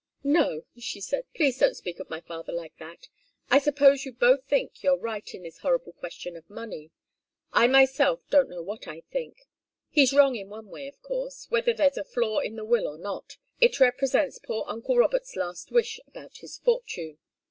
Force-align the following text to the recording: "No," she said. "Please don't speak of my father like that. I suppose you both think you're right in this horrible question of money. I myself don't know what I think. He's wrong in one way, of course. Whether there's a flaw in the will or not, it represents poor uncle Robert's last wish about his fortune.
"No," 0.23 0.63
she 0.79 0.99
said. 0.99 1.25
"Please 1.35 1.59
don't 1.59 1.77
speak 1.77 1.99
of 1.99 2.09
my 2.09 2.21
father 2.21 2.51
like 2.51 2.75
that. 2.79 3.07
I 3.51 3.59
suppose 3.59 4.03
you 4.03 4.11
both 4.11 4.43
think 4.45 4.81
you're 4.81 4.97
right 4.97 5.31
in 5.31 5.43
this 5.43 5.59
horrible 5.59 5.93
question 5.93 6.35
of 6.35 6.49
money. 6.49 6.89
I 7.53 7.67
myself 7.67 8.27
don't 8.31 8.49
know 8.49 8.63
what 8.63 8.87
I 8.87 9.01
think. 9.11 9.43
He's 9.91 10.11
wrong 10.11 10.35
in 10.35 10.49
one 10.49 10.69
way, 10.69 10.87
of 10.87 10.99
course. 11.03 11.51
Whether 11.51 11.75
there's 11.75 11.97
a 11.99 12.03
flaw 12.03 12.39
in 12.39 12.55
the 12.55 12.65
will 12.65 12.87
or 12.87 12.97
not, 12.97 13.37
it 13.59 13.79
represents 13.79 14.39
poor 14.39 14.65
uncle 14.67 14.97
Robert's 14.97 15.35
last 15.35 15.71
wish 15.71 15.99
about 16.07 16.37
his 16.37 16.57
fortune. 16.57 17.19